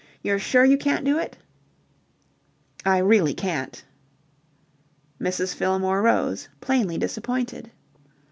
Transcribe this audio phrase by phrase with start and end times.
[0.23, 1.37] You're sure you can't do it?"
[2.83, 3.85] "I really can't."
[5.21, 5.53] Mrs.
[5.53, 7.69] Fillmore rose, plainly disappointed.